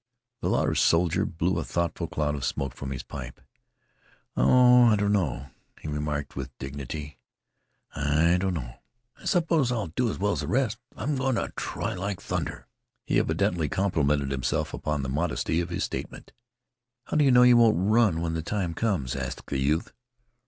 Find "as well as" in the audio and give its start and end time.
10.09-10.39